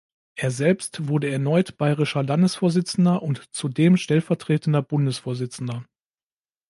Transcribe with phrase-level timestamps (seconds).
[0.35, 5.85] Er selbst wurde erneut bayerischer Landesvorsitzender und zudem stellvertretender Bundesvorsitzender.